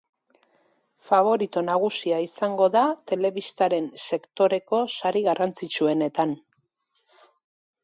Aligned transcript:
Faborito 1.09 1.61
nagusia 1.65 2.17
izango 2.27 2.69
da 2.77 2.83
telebistaren 3.13 3.91
sektoreko 4.07 4.81
sari 4.97 5.25
garrantzitsuenetan. 5.31 6.37